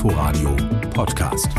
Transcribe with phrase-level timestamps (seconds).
[0.00, 0.56] Inforadio
[0.94, 1.52] Podcast.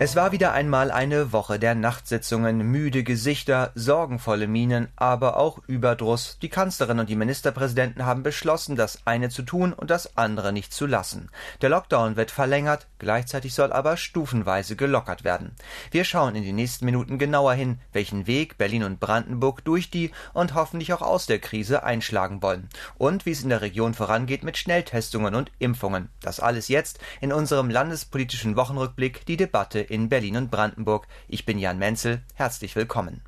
[0.00, 6.38] Es war wieder einmal eine Woche der Nachtsitzungen, müde Gesichter, sorgenvolle Mienen, aber auch Überdruss.
[6.40, 10.72] Die Kanzlerin und die Ministerpräsidenten haben beschlossen, das eine zu tun und das andere nicht
[10.72, 11.30] zu lassen.
[11.62, 15.56] Der Lockdown wird verlängert, gleichzeitig soll aber stufenweise gelockert werden.
[15.90, 20.12] Wir schauen in den nächsten Minuten genauer hin, welchen Weg Berlin und Brandenburg durch die
[20.32, 22.68] und hoffentlich auch aus der Krise einschlagen wollen
[22.98, 26.08] und wie es in der Region vorangeht mit Schnelltestungen und Impfungen.
[26.22, 31.06] Das alles jetzt in unserem landespolitischen Wochenrückblick, die Debatte in Berlin und Brandenburg.
[31.28, 33.22] Ich bin Jan Menzel, herzlich willkommen.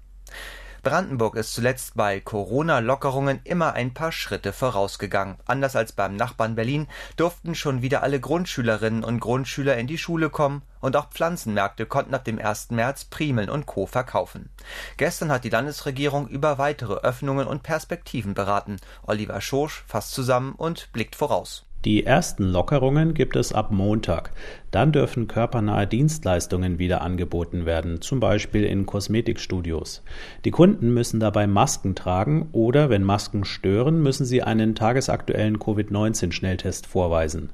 [0.82, 5.36] Brandenburg ist zuletzt bei Corona-Lockerungen immer ein paar Schritte vorausgegangen.
[5.44, 10.30] Anders als beim Nachbarn Berlin durften schon wieder alle Grundschülerinnen und Grundschüler in die Schule
[10.30, 12.70] kommen und auch Pflanzenmärkte konnten ab dem 1.
[12.70, 13.84] März Primeln und Co.
[13.84, 14.48] verkaufen.
[14.96, 18.76] Gestern hat die Landesregierung über weitere Öffnungen und Perspektiven beraten.
[19.02, 21.66] Oliver Schosch fasst zusammen und blickt voraus.
[21.86, 24.32] Die ersten Lockerungen gibt es ab Montag.
[24.70, 30.02] Dann dürfen körpernahe Dienstleistungen wieder angeboten werden, zum Beispiel in Kosmetikstudios.
[30.44, 36.86] Die Kunden müssen dabei Masken tragen oder, wenn Masken stören, müssen sie einen tagesaktuellen Covid-19-Schnelltest
[36.86, 37.48] vorweisen.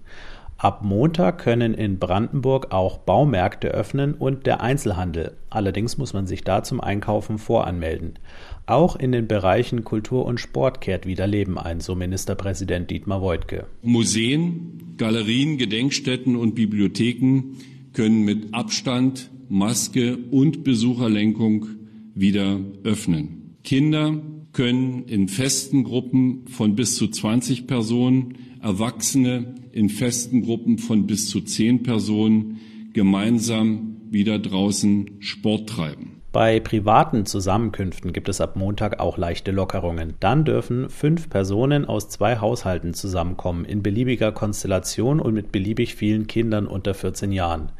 [0.59, 5.37] Ab Montag können in Brandenburg auch Baumärkte öffnen und der Einzelhandel.
[5.51, 8.19] Allerdings muss man sich da zum Einkaufen voranmelden.
[8.65, 13.67] Auch in den Bereichen Kultur und Sport kehrt wieder Leben ein, so Ministerpräsident Dietmar Woidke.
[13.83, 17.57] Museen, Galerien, Gedenkstätten und Bibliotheken
[17.93, 21.67] können mit Abstand, Maske und Besucherlenkung
[22.15, 23.57] wieder öffnen.
[23.63, 31.07] Kinder können in festen Gruppen von bis zu 20 Personen, Erwachsene in festen Gruppen von
[31.07, 32.59] bis zu zehn Personen
[32.95, 36.21] gemeinsam wieder draußen Sport treiben.
[36.33, 40.15] Bei privaten Zusammenkünften gibt es ab Montag auch leichte Lockerungen.
[40.19, 46.27] Dann dürfen fünf Personen aus zwei Haushalten zusammenkommen, in beliebiger Konstellation und mit beliebig vielen
[46.27, 47.71] Kindern unter 14 Jahren.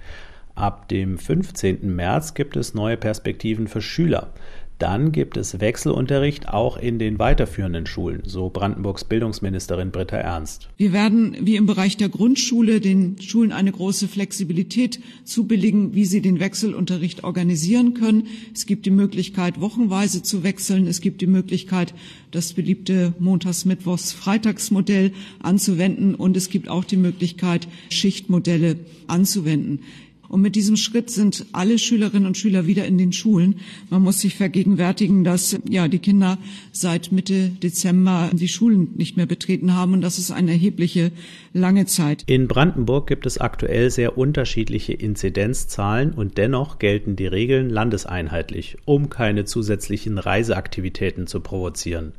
[0.55, 1.97] Ab dem 15.
[1.97, 4.33] März gibt es neue Perspektiven für Schüler.
[4.79, 10.69] Dann gibt es Wechselunterricht auch in den weiterführenden Schulen, so Brandenburgs Bildungsministerin Britta Ernst.
[10.77, 16.21] Wir werden wie im Bereich der Grundschule den Schulen eine große Flexibilität zubilligen, wie sie
[16.21, 18.27] den Wechselunterricht organisieren können.
[18.53, 20.87] Es gibt die Möglichkeit, wochenweise zu wechseln.
[20.87, 21.95] Es gibt die Möglichkeit,
[22.31, 26.15] das beliebte Montags-, Mittwochs-, Freitagsmodell anzuwenden.
[26.15, 28.77] Und es gibt auch die Möglichkeit, Schichtmodelle
[29.07, 29.81] anzuwenden.
[30.29, 33.57] Und mit diesem Schritt sind alle Schülerinnen und Schüler wieder in den Schulen.
[33.91, 36.39] Man muss sich vergegenwärtigen, dass ja die Kinder
[36.73, 41.13] seit Mitte Dezember die Schulen nicht mehr betreten haben und das ist eine erhebliche
[41.53, 42.25] lange Zeit.
[42.27, 49.11] In Brandenburg gibt es aktuell sehr unterschiedliche Inzidenzzahlen und dennoch gelten die Regeln landeseinheitlich, um
[49.11, 52.13] keine zusätzlichen Reiseaktivitäten zu provozieren.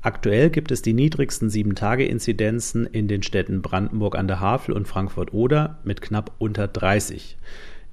[0.00, 5.78] Aktuell gibt es die niedrigsten 7-Tage-Inzidenzen in den Städten Brandenburg an der Havel und Frankfurt-Oder
[5.82, 7.36] mit knapp unter 30.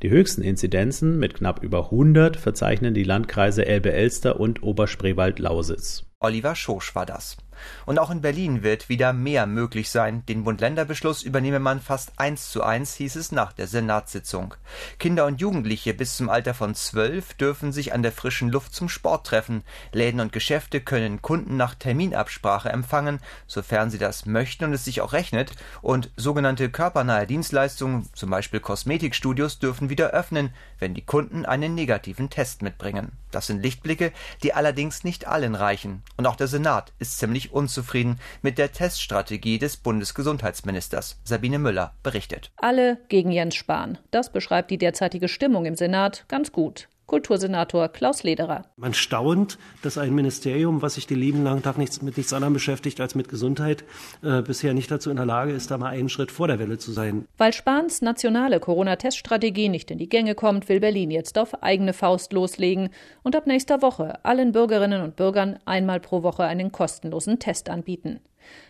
[0.03, 6.05] Die höchsten Inzidenzen mit knapp über 100 verzeichnen die Landkreise Elbe-Elster und Oberspreewald-Lausitz.
[6.19, 7.37] Oliver Schosch war das.
[7.85, 10.25] Und auch in Berlin wird wieder mehr möglich sein.
[10.27, 14.55] Den Bund-Länder-Beschluss übernehme man fast eins zu eins, hieß es nach der Senatssitzung.
[14.99, 18.89] Kinder und Jugendliche bis zum Alter von zwölf dürfen sich an der frischen Luft zum
[18.89, 19.63] Sport treffen.
[19.91, 25.01] Läden und Geschäfte können Kunden nach Terminabsprache empfangen, sofern sie das möchten und es sich
[25.01, 25.51] auch rechnet.
[25.81, 32.29] Und sogenannte körpernahe Dienstleistungen, zum Beispiel Kosmetikstudios, dürfen wieder öffnen, wenn die Kunden einen negativen
[32.29, 33.11] Test mitbringen.
[33.31, 36.03] Das sind Lichtblicke, die allerdings nicht allen reichen.
[36.15, 41.17] Und auch der Senat ist ziemlich ziemlich unzufrieden mit der Teststrategie des Bundesgesundheitsministers.
[41.23, 42.51] Sabine Müller berichtet.
[42.57, 43.97] Alle gegen Jens Spahn.
[44.11, 46.87] Das beschreibt die derzeitige Stimmung im Senat ganz gut.
[47.05, 48.65] Kultursenator Klaus Lederer.
[48.77, 52.53] Man staunt, dass ein Ministerium, was sich die lieben langen Tag nichts, mit nichts anderem
[52.53, 53.83] beschäftigt als mit Gesundheit,
[54.23, 56.77] äh, bisher nicht dazu in der Lage ist, da mal einen Schritt vor der Welle
[56.77, 57.25] zu sein.
[57.37, 62.33] Weil Spahns nationale Corona-Teststrategie nicht in die Gänge kommt, will Berlin jetzt auf eigene Faust
[62.33, 62.89] loslegen
[63.23, 68.19] und ab nächster Woche allen Bürgerinnen und Bürgern einmal pro Woche einen kostenlosen Test anbieten.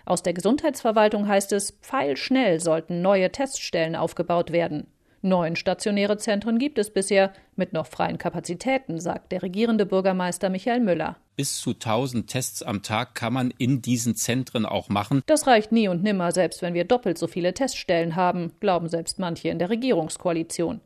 [0.05, 4.87] Aus der Gesundheitsverwaltung heißt es, pfeilschnell sollten neue Teststellen aufgebaut werden.
[5.25, 10.81] Neun stationäre Zentren gibt es bisher mit noch freien Kapazitäten, sagt der regierende Bürgermeister Michael
[10.81, 11.17] Müller.
[11.35, 15.23] Bis zu 1000 Tests am Tag kann man in diesen Zentren auch machen.
[15.25, 19.17] Das reicht nie und nimmer, selbst wenn wir doppelt so viele Teststellen haben, glauben selbst
[19.17, 20.79] manche in der Regierungskoalition.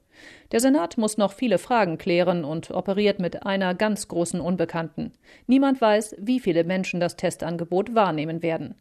[0.53, 5.11] Der Senat muss noch viele Fragen klären und operiert mit einer ganz großen Unbekannten.
[5.47, 8.75] Niemand weiß, wie viele Menschen das Testangebot wahrnehmen werden.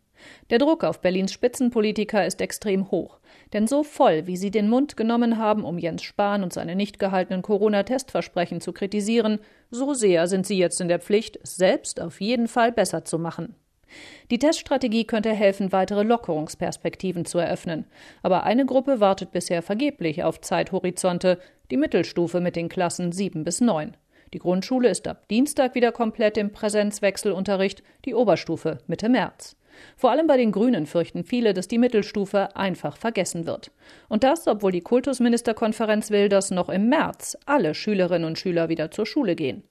[0.50, 3.18] Der Druck auf Berlins Spitzenpolitiker ist extrem hoch.
[3.52, 6.98] Denn so voll, wie sie den Mund genommen haben, um Jens Spahn und seine nicht
[6.98, 9.38] gehaltenen Corona-Testversprechen zu kritisieren,
[9.70, 13.18] so sehr sind sie jetzt in der Pflicht, es selbst auf jeden Fall besser zu
[13.18, 13.54] machen.
[14.30, 17.86] Die Teststrategie könnte helfen, weitere Lockerungsperspektiven zu eröffnen.
[18.22, 21.38] Aber eine Gruppe wartet bisher vergeblich auf Zeithorizonte,
[21.70, 23.96] die Mittelstufe mit den Klassen 7 bis 9.
[24.34, 29.56] Die Grundschule ist ab Dienstag wieder komplett im Präsenzwechselunterricht, die Oberstufe Mitte März.
[29.96, 33.70] Vor allem bei den Grünen fürchten viele, dass die Mittelstufe einfach vergessen wird.
[34.08, 38.90] Und das, obwohl die Kultusministerkonferenz will, dass noch im März alle Schülerinnen und Schüler wieder
[38.90, 39.64] zur Schule gehen.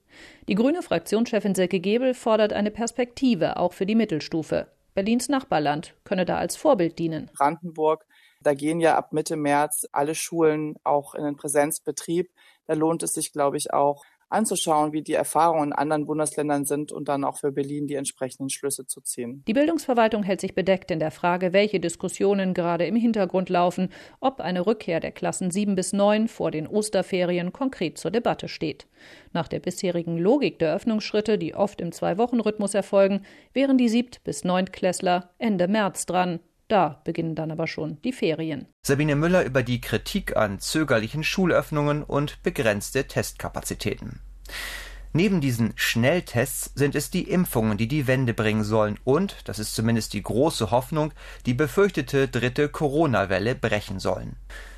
[0.48, 4.68] Die grüne Fraktionschefin Silke Gebel fordert eine Perspektive auch für die Mittelstufe.
[4.94, 7.30] Berlins Nachbarland könne da als Vorbild dienen.
[7.38, 8.06] Brandenburg,
[8.42, 12.32] da gehen ja ab Mitte März alle Schulen auch in den Präsenzbetrieb.
[12.66, 16.92] Da lohnt es sich, glaube ich, auch anzuschauen, wie die Erfahrungen in anderen Bundesländern sind
[16.92, 19.44] und dann auch für Berlin die entsprechenden Schlüsse zu ziehen.
[19.48, 23.90] Die Bildungsverwaltung hält sich bedeckt in der Frage, welche Diskussionen gerade im Hintergrund laufen,
[24.20, 28.88] ob eine Rückkehr der Klassen 7 bis 9 vor den Osterferien konkret zur Debatte steht.
[29.34, 33.22] Nach der bisherigen Logik der Öffnungsschritte, die oft im Zwei-Wochen-Rhythmus erfolgen,
[33.54, 36.40] wären die Siebt- bis Neuntklässler Ende März dran.
[36.68, 38.68] Da beginnen dann aber schon die Ferien.
[38.82, 44.20] Sabine Müller über die Kritik an zögerlichen Schulöffnungen und begrenzte Testkapazitäten.
[45.14, 49.74] Neben diesen Schnelltests sind es die Impfungen, die die Wende bringen sollen und, das ist
[49.74, 51.14] zumindest die große Hoffnung,
[51.46, 54.36] die befürchtete dritte Corona-Welle brechen sollen.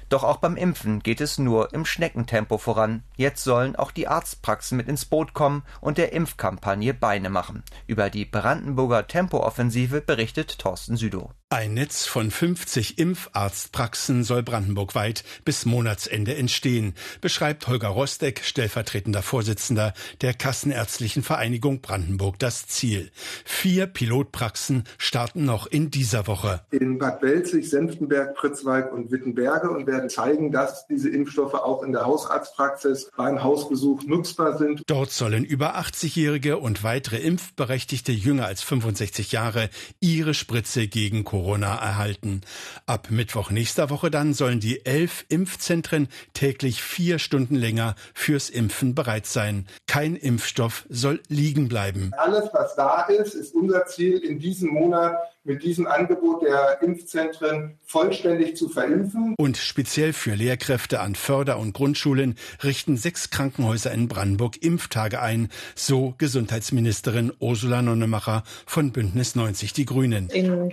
[0.10, 3.04] Doch auch beim Impfen geht es nur im Schneckentempo voran.
[3.16, 7.64] Jetzt sollen auch die Arztpraxen mit ins Boot kommen und der Impfkampagne Beine machen.
[7.86, 11.32] Über die Brandenburger Tempooffensive berichtet Thorsten Südow.
[11.52, 19.96] Ein Netz von 50 Impfarztpraxen soll brandenburgweit bis Monatsende entstehen, beschreibt Holger Rostek, stellvertretender Vorsitzender
[20.22, 23.10] der Kassenärztlichen Vereinigung Brandenburg, das Ziel.
[23.46, 26.62] Vier Pilotpraxen starten noch in dieser Woche.
[26.70, 31.94] In Bad Belzig, Senftenberg, Pritzwalk und Wittenberge und werden zeigen, dass diese Impfstoffe auch in
[31.94, 34.84] der Hausarztpraxis beim Hausbesuch nutzbar sind.
[34.86, 41.39] Dort sollen über 80-Jährige und weitere Impfberechtigte jünger als 65 Jahre ihre Spritze gegen Corona
[41.40, 42.42] Corona erhalten.
[42.86, 48.94] Ab Mittwoch nächster Woche dann sollen die elf Impfzentren täglich vier Stunden länger fürs Impfen
[48.94, 49.66] bereit sein.
[49.88, 52.12] Kein Impfstoff soll liegen bleiben.
[52.18, 55.16] Alles, was da ist, ist unser Ziel in diesem Monat
[55.46, 59.34] mit diesem Angebot der Impfzentren vollständig zu verimpfen.
[59.38, 65.50] Und speziell für Lehrkräfte an Förder- und Grundschulen richten sechs Krankenhäuser in Brandenburg Impftage ein,
[65.76, 70.30] so Gesundheitsministerin Ursula Nonnemacher von Bündnis 90 Die Grünen.
[70.30, 70.72] In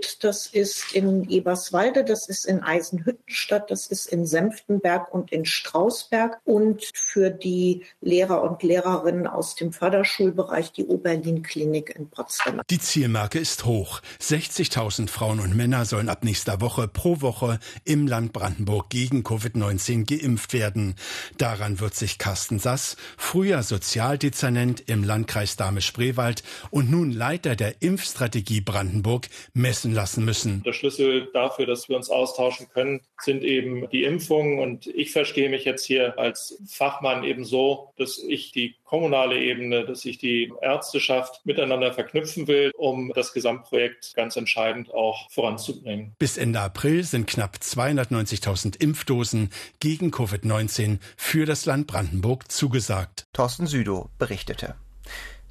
[0.00, 5.44] Schwedt, das ist in Eberswalde, das ist in Eisenhüttenstadt, das ist in Senftenberg und in
[5.44, 12.60] Strausberg und für die Lehrer und Lehrerinnen aus dem Förderschulbereich die Oberlin Klinik in Potsdam.
[12.70, 14.00] Die Zielmarke ist hoch.
[14.20, 20.06] 60.000 Frauen und Männer sollen ab nächster Woche pro Woche im Land Brandenburg gegen Covid-19
[20.06, 20.94] geimpft werden.
[21.38, 28.60] Daran wird sich Carsten Sass, früher Sozialdezernent im Landkreis Dahme-Spreewald und nun Leiter der Impfstrategie
[28.60, 30.62] Brandenburg, messen lassen müssen.
[30.64, 34.58] Der Schlüssel dafür, dass wir uns austauschen können, sind eben die Impfungen.
[34.58, 39.84] Und ich verstehe mich jetzt hier als Fachmann eben so, dass ich die kommunale Ebene,
[39.84, 46.14] dass ich die Ärzteschaft miteinander verknüpfen will, um das Gesamtprojekt ganz entscheidend auch voranzubringen.
[46.18, 53.26] Bis Ende April sind knapp 290.000 Impfdosen gegen Covid-19 für das Land Brandenburg zugesagt.
[53.32, 54.74] Thorsten Südow berichtete.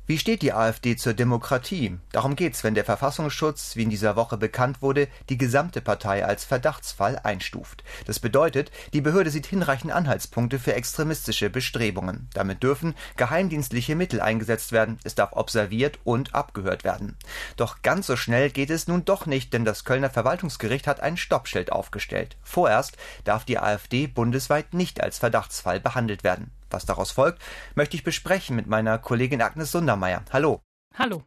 [0.09, 1.99] Wie steht die AfD zur Demokratie?
[2.11, 6.45] Darum geht's, wenn der Verfassungsschutz, wie in dieser Woche bekannt wurde, die gesamte Partei als
[6.45, 7.83] Verdachtsfall einstuft.
[8.07, 12.27] Das bedeutet, die Behörde sieht hinreichend Anhaltspunkte für extremistische Bestrebungen.
[12.33, 17.15] Damit dürfen geheimdienstliche Mittel eingesetzt werden, es darf observiert und abgehört werden.
[17.55, 21.17] Doch ganz so schnell geht es nun doch nicht, denn das Kölner Verwaltungsgericht hat ein
[21.17, 22.35] Stoppschild aufgestellt.
[22.41, 26.49] Vorerst darf die AfD bundesweit nicht als Verdachtsfall behandelt werden.
[26.69, 27.41] Was daraus folgt,
[27.75, 30.23] möchte ich besprechen mit meiner Kollegin Agnes Sundermeier.
[30.31, 30.61] Hallo.
[30.97, 31.23] Hallo.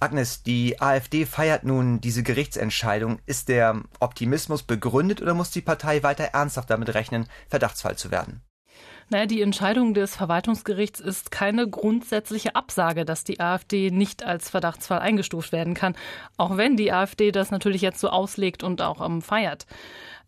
[0.00, 3.18] Agnes, die AfD feiert nun diese Gerichtsentscheidung.
[3.26, 8.42] Ist der Optimismus begründet oder muss die Partei weiter ernsthaft damit rechnen, Verdachtsfall zu werden?
[9.10, 15.00] Naja, die Entscheidung des Verwaltungsgerichts ist keine grundsätzliche Absage, dass die AfD nicht als Verdachtsfall
[15.00, 15.94] eingestuft werden kann,
[16.38, 19.66] auch wenn die AfD das natürlich jetzt so auslegt und auch ähm, feiert.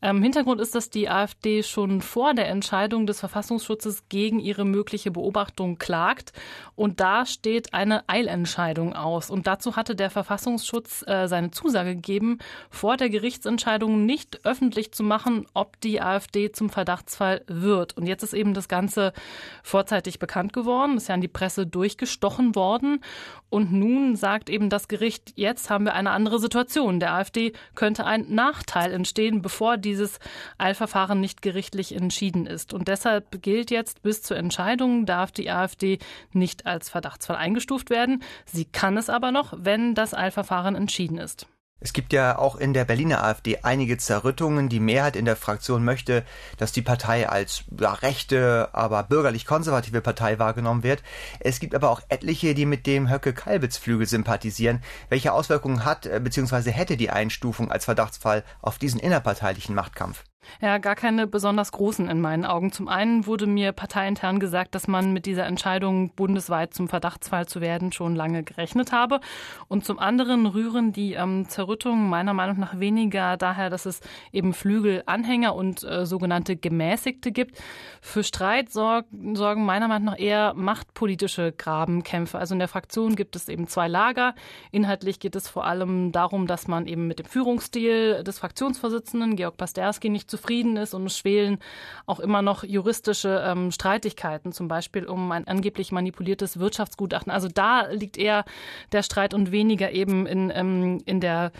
[0.03, 5.11] Ähm, Hintergrund ist, dass die AfD schon vor der Entscheidung des Verfassungsschutzes gegen ihre mögliche
[5.11, 6.33] Beobachtung klagt.
[6.75, 9.31] Und da steht eine Eilentscheidung aus.
[9.31, 12.39] Und dazu hatte der Verfassungsschutz äh, seine Zusage gegeben,
[12.69, 17.97] vor der Gerichtsentscheidung nicht öffentlich zu machen, ob die AfD zum Verdachtsfall wird.
[17.97, 19.15] Und jetzt ist eben das Ganze
[19.63, 23.01] vorzeitig bekannt geworden, ist ja an die Presse durchgestochen worden.
[23.49, 27.01] Und nun sagt eben das Gericht, jetzt haben wir eine andere Situation.
[27.01, 30.19] Der AfD könnte ein Nachteil entstehen, bevor dieses
[30.59, 32.75] Eilverfahren nicht gerichtlich entschieden ist.
[32.75, 35.99] Und deshalb gilt jetzt, bis zur Entscheidung darf die AfD
[36.33, 38.23] nicht als Verdachtsfall eingestuft werden.
[38.45, 41.47] Sie kann es aber noch, wenn das Eilverfahren entschieden ist.
[41.87, 44.69] Es gibt ja auch in der Berliner AfD einige Zerrüttungen.
[44.69, 46.25] Die Mehrheit in der Fraktion möchte,
[46.57, 51.05] dass die Partei als ja, rechte, aber bürgerlich-konservative Partei wahrgenommen wird.
[51.39, 54.83] Es gibt aber auch etliche, die mit dem Höcke-Kalbitz-Flügel sympathisieren.
[55.11, 56.73] Welche Auswirkungen hat äh, bzw.
[56.73, 60.25] hätte die Einstufung als Verdachtsfall auf diesen innerparteilichen Machtkampf?
[60.61, 62.73] Ja, gar keine besonders großen in meinen Augen.
[62.73, 67.61] Zum einen wurde mir parteiintern gesagt, dass man mit dieser Entscheidung, bundesweit zum Verdachtsfall zu
[67.61, 69.21] werden, schon lange gerechnet habe.
[69.69, 74.01] Und zum anderen rühren die ähm, Zerrüttungen meiner Meinung nach weniger daher, dass es
[74.33, 77.61] eben Flügelanhänger und äh, sogenannte Gemäßigte gibt.
[78.01, 82.39] Für Streit sorgen, sorgen meiner Meinung nach eher machtpolitische Grabenkämpfe.
[82.39, 84.35] Also in der Fraktion gibt es eben zwei Lager.
[84.71, 89.57] Inhaltlich geht es vor allem darum, dass man eben mit dem Führungsstil des Fraktionsvorsitzenden Georg
[89.57, 91.59] Pasterski nicht zufrieden ist und es schwelen
[92.07, 97.33] auch immer noch juristische ähm, Streitigkeiten, zum Beispiel um ein angeblich manipuliertes Wirtschaftsgutachten.
[97.33, 98.45] Also da liegt eher
[98.93, 101.53] der Streit und weniger eben in, ähm, in der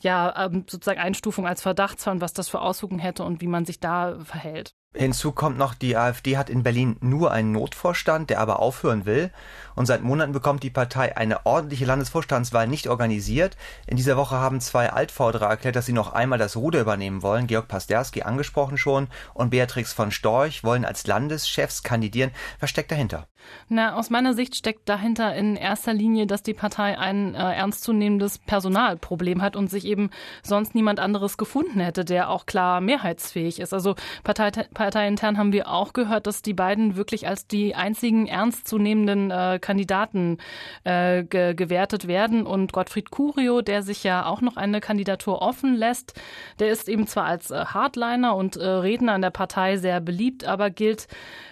[0.00, 3.80] ja, ähm, sozusagen Einstufung als Verdachtsfall was das für Auswirkungen hätte und wie man sich
[3.80, 4.74] da verhält.
[4.92, 9.30] Hinzu kommt noch, die AfD hat in Berlin nur einen Notvorstand, der aber aufhören will.
[9.76, 13.56] Und seit Monaten bekommt die Partei eine ordentliche Landesvorstandswahl nicht organisiert.
[13.86, 17.46] In dieser Woche haben zwei Altvorderer erklärt, dass sie noch einmal das Ruder übernehmen wollen.
[17.46, 22.32] Georg Pasterski angesprochen schon und Beatrix von Storch wollen als Landeschefs kandidieren.
[22.58, 23.28] Was steckt dahinter?
[23.68, 28.38] Na, aus meiner Sicht steckt dahinter in erster Linie, dass die Partei ein äh, ernstzunehmendes
[28.38, 30.10] Personalproblem hat und sich eben
[30.42, 33.72] sonst niemand anderes gefunden hätte, der auch klar mehrheitsfähig ist.
[33.72, 33.94] Also
[34.24, 39.58] Partei parteiintern haben wir auch gehört, dass die beiden wirklich als die einzigen ernstzunehmenden äh,
[39.60, 40.38] Kandidaten
[40.84, 42.46] äh, ge gewertet werden.
[42.46, 46.18] Und Gottfried Curio, der sich ja auch noch eine Kandidatur offen lässt,
[46.60, 50.46] der ist eben zwar als äh, Hardliner und äh, Redner an der Partei sehr beliebt,
[50.46, 51.08] aber gilt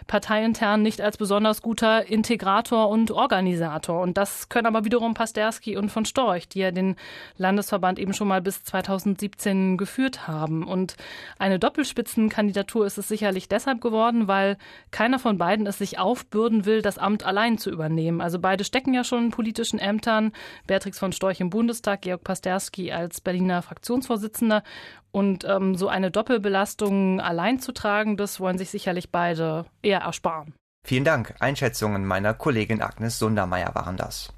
[0.06, 4.00] parteiintern nicht als besonders guter Integrator und Organisator.
[4.00, 6.96] Und das können aber wiederum Pasterski und von Storch, die ja den
[7.36, 10.66] Landesverband eben schon mal bis 2017 geführt haben.
[10.66, 10.96] Und
[11.38, 14.56] eine Doppelspitzenkandidatur ist es sicherlich deshalb geworden, weil
[14.92, 18.20] keiner von beiden es sich aufbürden will, das Amt allein zu übernehmen.
[18.20, 20.32] Also beide stecken ja schon in politischen Ämtern.
[20.68, 24.62] Beatrix von Storch im Bundestag, Georg Pasterski als Berliner Fraktionsvorsitzender.
[25.10, 30.54] Und ähm, so eine Doppelbelastung allein zu tragen, das wollen sich sicherlich beide eher ersparen.
[30.86, 31.34] Vielen Dank.
[31.40, 34.32] Einschätzungen meiner Kollegin Agnes Sundermeier waren das.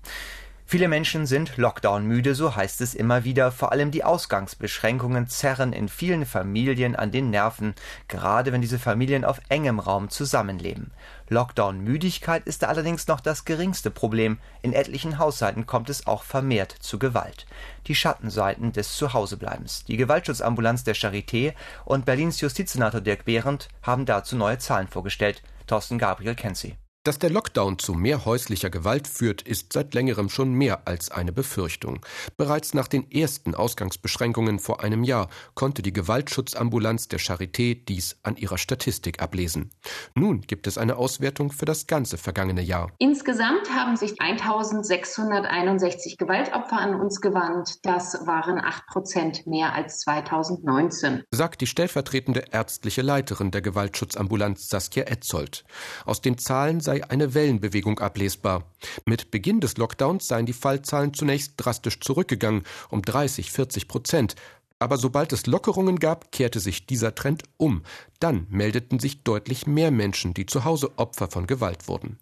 [0.70, 3.50] Viele Menschen sind Lockdown-müde, so heißt es immer wieder.
[3.50, 7.74] Vor allem die Ausgangsbeschränkungen zerren in vielen Familien an den Nerven,
[8.06, 10.92] gerade wenn diese Familien auf engem Raum zusammenleben.
[11.28, 14.38] Lockdown-Müdigkeit ist allerdings noch das geringste Problem.
[14.62, 17.46] In etlichen Haushalten kommt es auch vermehrt zu Gewalt.
[17.88, 19.86] Die Schattenseiten des Zuhausebleibens.
[19.86, 25.42] Die Gewaltschutzambulanz der Charité und Berlins Justizsenator Dirk Behrendt haben dazu neue Zahlen vorgestellt.
[25.66, 26.76] Thorsten Gabriel kennt sie.
[27.02, 31.32] Dass der Lockdown zu mehr häuslicher Gewalt führt, ist seit längerem schon mehr als eine
[31.32, 32.04] Befürchtung.
[32.36, 38.36] Bereits nach den ersten Ausgangsbeschränkungen vor einem Jahr konnte die Gewaltschutzambulanz der Charité dies an
[38.36, 39.70] ihrer Statistik ablesen.
[40.14, 42.92] Nun gibt es eine Auswertung für das ganze vergangene Jahr.
[42.98, 47.78] Insgesamt haben sich 1661 Gewaltopfer an uns gewandt.
[47.82, 51.22] Das waren 8 Prozent mehr als 2019.
[51.30, 55.64] Sagt die stellvertretende ärztliche Leiterin der Gewaltschutzambulanz Saskia Etzold.
[56.04, 58.64] Aus den Zahlen sei eine Wellenbewegung ablesbar.
[59.04, 64.34] Mit Beginn des Lockdowns seien die Fallzahlen zunächst drastisch zurückgegangen, um 30, 40 Prozent.
[64.82, 67.82] Aber sobald es Lockerungen gab, kehrte sich dieser Trend um.
[68.18, 72.18] Dann meldeten sich deutlich mehr Menschen, die zu Hause Opfer von Gewalt wurden.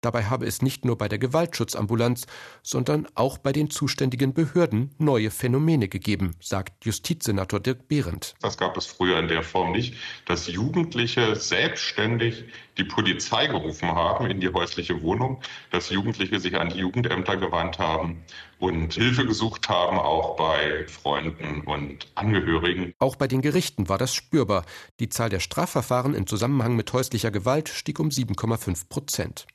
[0.00, 2.26] Dabei habe es nicht nur bei der Gewaltschutzambulanz,
[2.62, 8.34] sondern auch bei den zuständigen Behörden neue Phänomene gegeben, sagt Justizsenator Dirk Behrendt.
[8.40, 12.44] Das gab es früher in der Form nicht, dass Jugendliche selbstständig
[12.78, 17.78] die Polizei gerufen haben in die häusliche Wohnung, dass Jugendliche sich an die Jugendämter gewandt
[17.78, 18.22] haben
[18.58, 22.92] und Hilfe gesucht haben, auch bei Freunden und Angehörigen.
[22.98, 24.64] Auch bei den Gerichten war das spürbar.
[25.00, 29.46] Die Zahl der Strafverfahren im Zusammenhang mit häuslicher Gewalt stieg um 7,5 Prozent.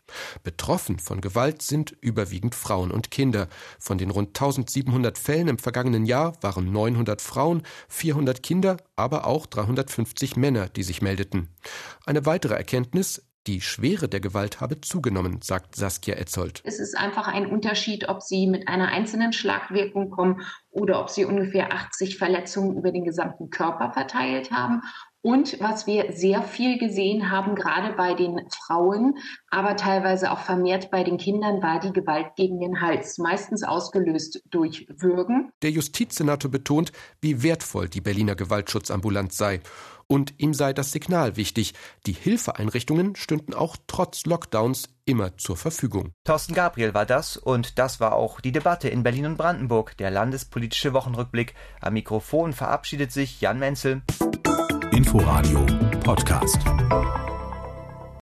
[0.44, 3.48] Betroffen von Gewalt sind überwiegend Frauen und Kinder.
[3.80, 9.46] Von den rund 1700 Fällen im vergangenen Jahr waren 900 Frauen, 400 Kinder, aber auch
[9.46, 11.50] 350 Männer, die sich meldeten.
[12.06, 16.62] Eine weitere Erkenntnis, Die Schwere der Gewalt habe zugenommen, sagt Saskia Etzold.
[16.64, 21.26] Es ist einfach ein Unterschied, ob Sie mit einer einzelnen Schlagwirkung kommen oder ob Sie
[21.26, 24.82] ungefähr 80 Verletzungen über den gesamten Körper verteilt haben
[25.24, 29.18] und was wir sehr viel gesehen haben, gerade bei den Frauen,
[29.50, 34.44] aber teilweise auch vermehrt bei den Kindern, war die Gewalt gegen den Hals, meistens ausgelöst
[34.52, 35.50] durch Würgen.
[35.62, 39.62] Der Justizsenator betont, wie wertvoll die Berliner Gewaltschutzambulanz sei.
[40.08, 41.74] Und ihm sei das Signal wichtig.
[42.06, 46.12] Die Hilfeeinrichtungen stünden auch trotz Lockdowns immer zur Verfügung.
[46.26, 50.12] Thorsten Gabriel war das und das war auch die Debatte in Berlin und Brandenburg, der
[50.12, 51.54] landespolitische Wochenrückblick.
[51.80, 54.02] Am Mikrofon verabschiedet sich Jan Menzel.
[54.96, 55.66] Inforadio
[56.04, 57.23] Podcast.